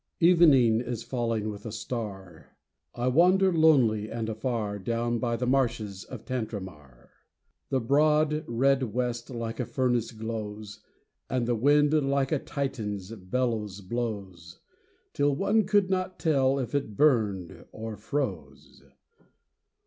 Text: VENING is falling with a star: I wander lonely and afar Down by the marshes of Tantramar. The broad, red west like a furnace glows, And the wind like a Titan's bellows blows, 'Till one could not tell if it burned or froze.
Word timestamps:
VENING 0.19 0.79
is 0.81 1.03
falling 1.03 1.51
with 1.51 1.63
a 1.63 1.71
star: 1.71 2.57
I 2.95 3.07
wander 3.07 3.53
lonely 3.53 4.09
and 4.09 4.29
afar 4.29 4.79
Down 4.79 5.19
by 5.19 5.35
the 5.35 5.45
marshes 5.45 6.05
of 6.05 6.25
Tantramar. 6.25 7.11
The 7.69 7.81
broad, 7.81 8.43
red 8.47 8.95
west 8.95 9.29
like 9.29 9.59
a 9.59 9.65
furnace 9.67 10.11
glows, 10.11 10.79
And 11.29 11.47
the 11.47 11.53
wind 11.53 11.93
like 11.93 12.31
a 12.31 12.39
Titan's 12.39 13.11
bellows 13.11 13.81
blows, 13.81 14.57
'Till 15.13 15.35
one 15.35 15.65
could 15.67 15.91
not 15.91 16.17
tell 16.17 16.57
if 16.57 16.73
it 16.73 16.97
burned 16.97 17.65
or 17.71 17.95
froze. 17.95 18.81